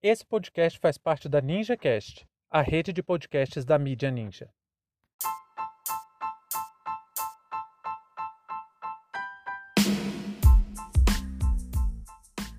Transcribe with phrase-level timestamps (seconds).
[0.00, 4.48] Esse podcast faz parte da NinjaCast, a rede de podcasts da mídia Ninja.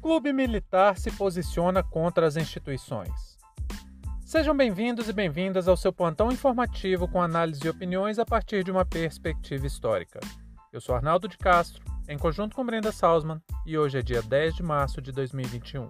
[0.02, 3.38] Clube Militar se posiciona contra as instituições.
[4.26, 8.72] Sejam bem-vindos e bem-vindas ao seu plantão informativo com análise e opiniões a partir de
[8.72, 10.20] uma perspectiva histórica.
[10.74, 14.56] Eu sou Arnaldo de Castro, em conjunto com Brenda Salzman, e hoje é dia 10
[14.56, 15.90] de março de 2021.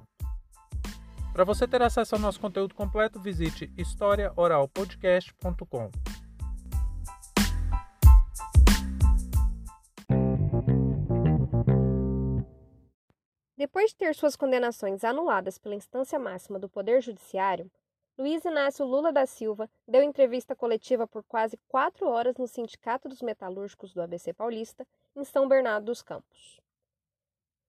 [1.39, 5.89] Para você ter acesso ao nosso conteúdo completo, visite historiaoralpodcast.com.
[13.55, 17.71] Depois de ter suas condenações anuladas pela instância máxima do Poder Judiciário,
[18.17, 23.21] Luiz Inácio Lula da Silva deu entrevista coletiva por quase quatro horas no Sindicato dos
[23.21, 24.85] Metalúrgicos do ABC Paulista,
[25.15, 26.59] em São Bernardo dos Campos.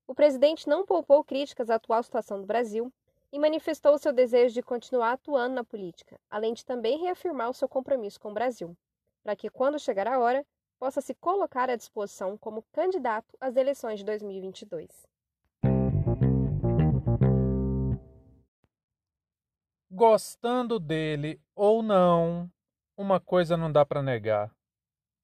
[0.08, 2.92] O presidente não poupou críticas à atual situação do Brasil
[3.32, 7.68] e manifestou seu desejo de continuar atuando na política, além de também reafirmar o seu
[7.68, 8.76] compromisso com o Brasil,
[9.22, 10.44] para que, quando chegar a hora,
[10.78, 14.88] possa se colocar à disposição como candidato às eleições de 2022.
[19.90, 22.50] Gostando dele ou não,
[22.96, 24.50] uma coisa não dá para negar.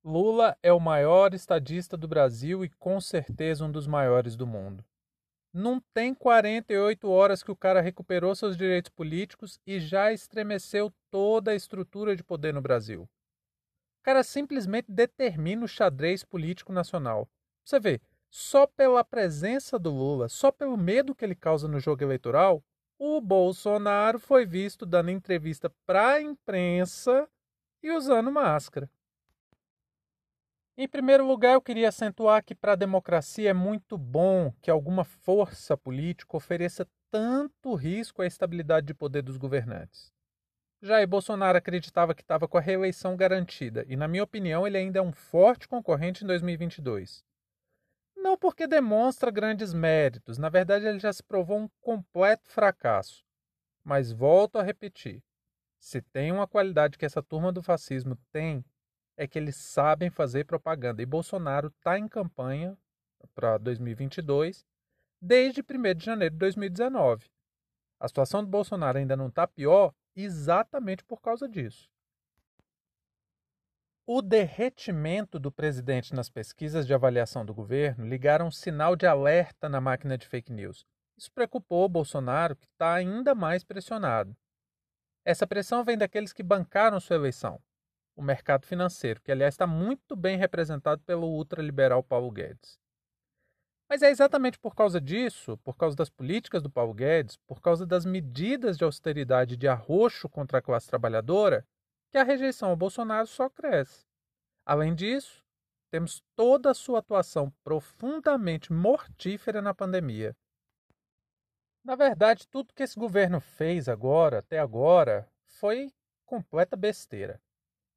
[0.04, 4.84] Lula é o maior estadista do Brasil e com certeza um dos maiores do mundo.
[5.58, 11.50] Não tem 48 horas que o cara recuperou seus direitos políticos e já estremeceu toda
[11.50, 13.04] a estrutura de poder no Brasil.
[13.04, 17.26] O cara simplesmente determina o xadrez político nacional.
[17.64, 22.04] Você vê, só pela presença do Lula, só pelo medo que ele causa no jogo
[22.04, 22.62] eleitoral,
[22.98, 27.26] o Bolsonaro foi visto dando entrevista para a imprensa
[27.82, 28.90] e usando máscara.
[30.78, 35.04] Em primeiro lugar, eu queria acentuar que para a democracia é muito bom que alguma
[35.04, 40.12] força política ofereça tanto risco à estabilidade de poder dos governantes.
[40.82, 44.98] Jair Bolsonaro acreditava que estava com a reeleição garantida e, na minha opinião, ele ainda
[44.98, 47.24] é um forte concorrente em 2022.
[48.14, 53.24] Não porque demonstra grandes méritos, na verdade ele já se provou um completo fracasso.
[53.82, 55.22] Mas volto a repetir:
[55.78, 58.62] se tem uma qualidade que essa turma do fascismo tem,
[59.16, 61.02] é que eles sabem fazer propaganda.
[61.02, 62.76] E Bolsonaro está em campanha
[63.34, 64.64] para 2022
[65.20, 67.30] desde 1 de janeiro de 2019.
[67.98, 71.88] A situação do Bolsonaro ainda não está pior exatamente por causa disso.
[74.08, 79.68] O derretimento do presidente nas pesquisas de avaliação do governo ligaram um sinal de alerta
[79.68, 80.86] na máquina de fake news.
[81.16, 84.36] Isso preocupou Bolsonaro, que está ainda mais pressionado.
[85.24, 87.60] Essa pressão vem daqueles que bancaram sua eleição,
[88.16, 92.80] o mercado financeiro, que aliás está muito bem representado pelo ultraliberal Paulo Guedes.
[93.88, 97.86] Mas é exatamente por causa disso, por causa das políticas do Paulo Guedes, por causa
[97.86, 101.64] das medidas de austeridade de arroxo contra a classe trabalhadora,
[102.10, 104.06] que a rejeição ao Bolsonaro só cresce.
[104.64, 105.44] Além disso,
[105.90, 110.34] temos toda a sua atuação profundamente mortífera na pandemia.
[111.84, 115.92] Na verdade, tudo que esse governo fez agora, até agora, foi
[116.24, 117.40] completa besteira.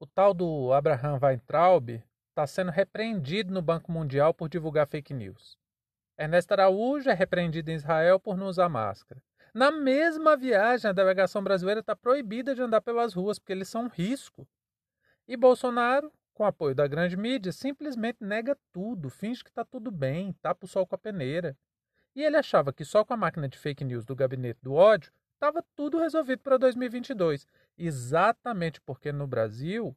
[0.02, 5.58] O tal do Abraham Weintraub está sendo repreendido no Banco Mundial por divulgar fake news.
[6.18, 9.22] Ernesto Araújo é repreendido em Israel por não usar máscara.
[9.54, 13.84] Na mesma viagem, a delegação brasileira está proibida de andar pelas ruas porque eles são
[13.84, 14.48] um risco.
[15.28, 20.32] E Bolsonaro, com apoio da grande mídia, simplesmente nega tudo, finge que está tudo bem,
[20.42, 21.58] tapa o sol com a peneira.
[22.16, 25.12] E ele achava que só com a máquina de fake news do gabinete do ódio
[25.40, 27.48] estava tudo resolvido para 2022.
[27.78, 29.96] Exatamente porque no Brasil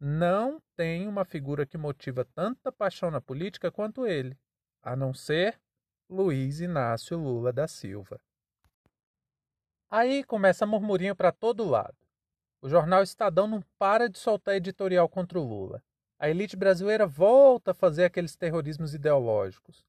[0.00, 4.36] não tem uma figura que motiva tanta paixão na política quanto ele,
[4.82, 5.60] a não ser
[6.08, 8.20] Luiz Inácio Lula da Silva.
[9.88, 11.96] Aí começa murmurinho para todo lado.
[12.60, 15.82] O jornal Estadão não para de soltar editorial contra o Lula.
[16.18, 19.84] A elite brasileira volta a fazer aqueles terrorismos ideológicos.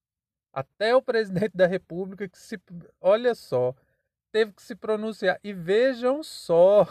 [0.53, 2.59] Até o presidente da República que se,
[2.99, 3.75] olha só,
[4.31, 5.39] teve que se pronunciar.
[5.43, 6.87] E vejam só,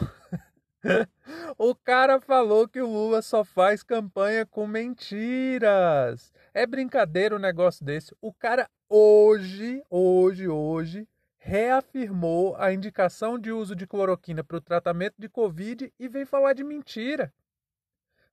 [1.57, 6.31] o cara falou que o Lula só faz campanha com mentiras.
[6.53, 8.15] É brincadeira um negócio desse.
[8.21, 11.07] O cara hoje, hoje, hoje
[11.37, 16.53] reafirmou a indicação de uso de cloroquina para o tratamento de Covid e veio falar
[16.53, 17.33] de mentira.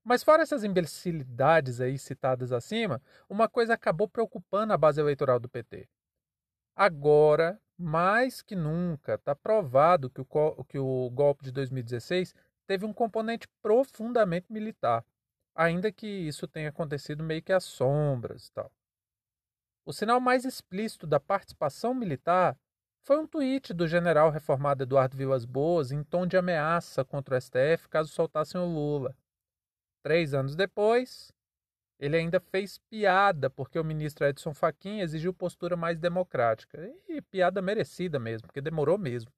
[0.05, 5.49] Mas fora essas imbecilidades aí citadas acima, uma coisa acabou preocupando a base eleitoral do
[5.49, 5.89] PT.
[6.81, 12.33] Agora, mais que nunca, está provado que o, que o golpe de 2016
[12.69, 15.05] teve um componente profundamente militar,
[15.57, 18.71] ainda que isso tenha acontecido meio que às sombras e tal.
[19.85, 22.57] O sinal mais explícito da participação militar
[23.03, 27.41] foi um tweet do general reformado Eduardo Vilas Boas em tom de ameaça contra o
[27.41, 29.17] STF caso soltassem o Lula.
[30.01, 31.33] Três anos depois,
[31.99, 36.79] ele ainda fez piada porque o ministro Edson Fachin exigiu postura mais democrática.
[37.09, 39.31] E piada merecida mesmo, porque demorou mesmo.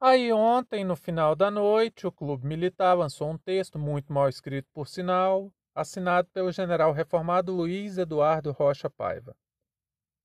[0.00, 4.68] Aí ontem, no final da noite, o Clube Militar lançou um texto muito mal escrito
[4.72, 9.34] por sinal, assinado pelo general reformado Luiz Eduardo Rocha Paiva.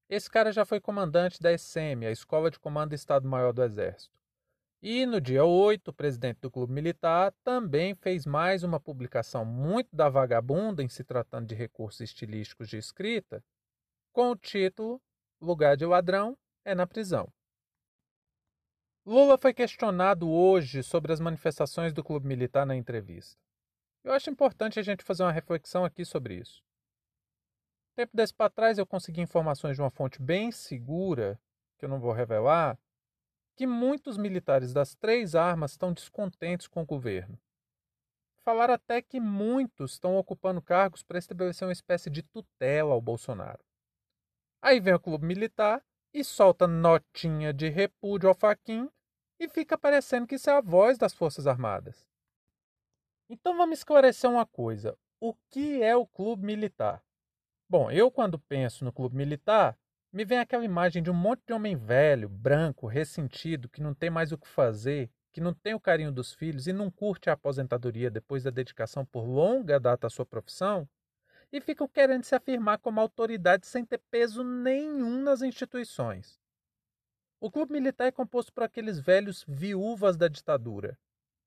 [0.09, 4.20] Esse cara já foi comandante da ESEM, a Escola de Comando Estado-Maior do Exército.
[4.83, 9.95] E no dia 8, o presidente do Clube Militar também fez mais uma publicação muito
[9.95, 13.43] da vagabunda em se tratando de recursos estilísticos de escrita,
[14.11, 14.99] com o título
[15.39, 16.35] Lugar de ladrão
[16.65, 17.31] é na prisão.
[19.05, 23.39] Lula foi questionado hoje sobre as manifestações do Clube Militar na entrevista.
[24.03, 26.63] Eu acho importante a gente fazer uma reflexão aqui sobre isso.
[27.95, 31.39] Tempo desse para trás eu consegui informações de uma fonte bem segura,
[31.77, 32.79] que eu não vou revelar,
[33.55, 37.39] que muitos militares das três armas estão descontentes com o governo.
[38.43, 43.63] Falaram até que muitos estão ocupando cargos para estabelecer uma espécie de tutela ao Bolsonaro.
[44.61, 45.83] Aí vem o clube militar
[46.13, 48.89] e solta notinha de repúdio ao Faquin
[49.39, 52.07] e fica parecendo que isso é a voz das Forças Armadas.
[53.29, 57.03] Então vamos esclarecer uma coisa: o que é o clube militar?
[57.69, 59.79] Bom, eu quando penso no clube militar,
[60.11, 64.09] me vem aquela imagem de um monte de homem velho, branco, ressentido, que não tem
[64.09, 67.33] mais o que fazer, que não tem o carinho dos filhos e não curte a
[67.33, 70.87] aposentadoria depois da dedicação por longa data à sua profissão,
[71.51, 76.39] e ficam querendo se afirmar como autoridade sem ter peso nenhum nas instituições.
[77.39, 80.97] O clube militar é composto por aqueles velhos viúvas da ditadura.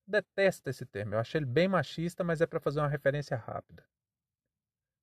[0.07, 3.85] Detesto esse termo, eu acho ele bem machista, mas é para fazer uma referência rápida.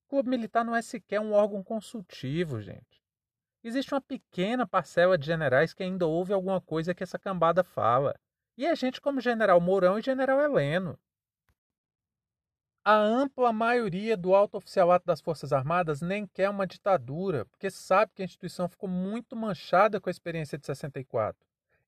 [0.06, 3.01] O clube militar não é sequer um órgão consultivo, gente.
[3.64, 8.20] Existe uma pequena parcela de generais que ainda ouve alguma coisa que essa cambada fala.
[8.58, 10.98] E é gente como General Mourão e General Heleno.
[12.84, 18.12] A ampla maioria do alto oficialato das Forças Armadas nem quer uma ditadura, porque sabe
[18.16, 21.40] que a instituição ficou muito manchada com a experiência de 64.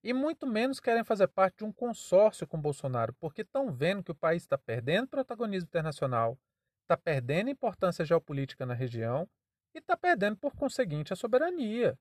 [0.04, 4.12] E muito menos querem fazer parte de um consórcio com Bolsonaro, porque estão vendo que
[4.12, 6.38] o país está perdendo protagonismo internacional,
[6.82, 9.28] está perdendo importância geopolítica na região
[9.74, 11.98] e está perdendo, por conseguinte, a soberania.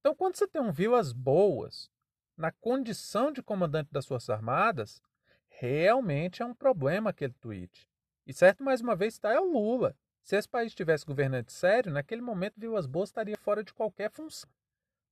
[0.00, 1.90] Então, quando você tem um Vilas Boas
[2.36, 5.02] na condição de comandante das Forças Armadas,
[5.48, 7.88] realmente é um problema aquele tweet.
[8.26, 9.96] E certo, mais uma vez, está é o Lula.
[10.22, 14.50] Se esse país tivesse governante sério, naquele momento Vilas Boas estaria fora de qualquer função.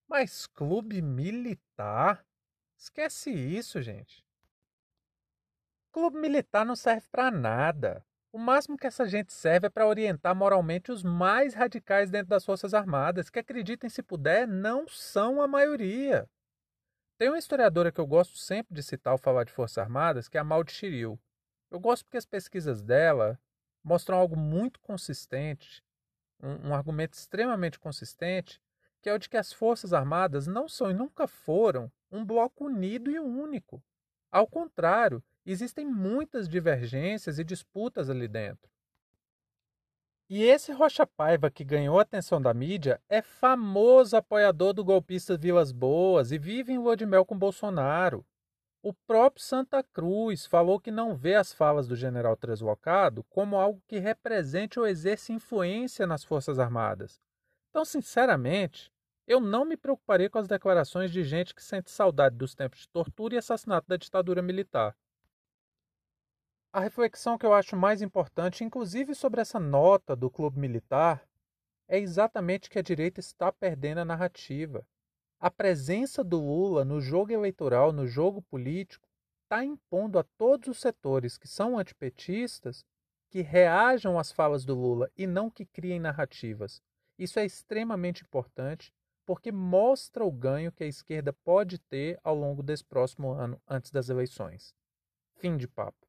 [0.09, 2.25] Mas clube militar?
[2.77, 4.25] Esquece isso, gente.
[5.93, 8.05] Clube militar não serve para nada.
[8.35, 12.45] O máximo que essa gente serve é para orientar moralmente os mais radicais dentro das
[12.45, 16.29] Forças Armadas, que acreditem se puder, não são a maioria.
[17.17, 20.37] Tem uma historiadora que eu gosto sempre de citar ao falar de Forças Armadas, que
[20.37, 21.17] é a Maldi Shiril.
[21.71, 23.39] Eu gosto porque as pesquisas dela
[23.85, 25.81] mostram algo muito consistente,
[26.43, 28.61] um, um, argumento extremamente consistente,
[29.01, 32.65] que é o de que as Forças Armadas não são e nunca foram um bloco
[32.65, 33.81] unido e único.
[34.29, 38.71] Ao contrário, existem muitas divergências e disputas ali dentro.
[40.29, 45.37] E esse Rocha Paiva que ganhou a atenção da mídia é famoso apoiador do golpista
[45.37, 48.25] Vilas Boas e vive em lua de mel com Bolsonaro.
[48.83, 53.83] O próprio Santa Cruz falou que não vê as falas do general translocado como algo
[53.87, 57.21] que represente ou exerce influência nas Forças Armadas.
[57.71, 58.91] Então, sinceramente,
[59.27, 62.89] eu não me preocuparia com as declarações de gente que sente saudade dos tempos de
[62.89, 64.97] tortura e assassinato da ditadura militar.
[66.75, 71.25] A reflexão que eu acho mais importante, inclusive sobre essa nota do clube militar,
[71.87, 74.85] é exatamente que a direita está perdendo a narrativa.
[75.39, 79.09] A presença do Lula no jogo eleitoral, no jogo político,
[79.45, 82.85] está impondo a todos os setores que são antipetistas
[83.31, 86.83] que reajam às falas do Lula e não que criem narrativas.
[87.17, 88.93] Isso é extremamente importante
[89.25, 93.93] porque mostra o ganho que a esquerda pode ter ao longo desse próximo ano antes
[93.93, 94.75] das eleições.
[95.37, 96.04] Fim de papo.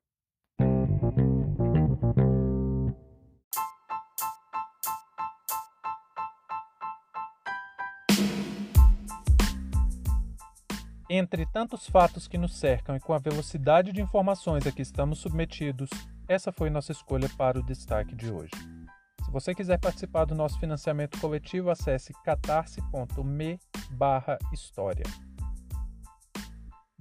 [11.17, 15.19] Entre tantos fatos que nos cercam e com a velocidade de informações a que estamos
[15.19, 15.89] submetidos,
[16.27, 18.51] essa foi nossa escolha para o destaque de hoje.
[19.23, 23.57] Se você quiser participar do nosso financiamento coletivo, acesse catarse.me
[24.51, 25.05] história.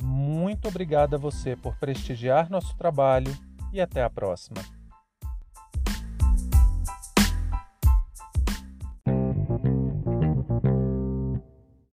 [0.01, 3.37] Muito obrigado a você por prestigiar nosso trabalho
[3.73, 4.63] e até a próxima.